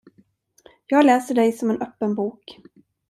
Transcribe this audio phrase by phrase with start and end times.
[0.87, 2.57] Jag läser dig som en öppen bok.